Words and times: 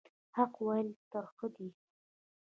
حق 0.35 0.53
ویل 0.65 0.87
ترخه 1.11 1.47
دي 1.55 1.67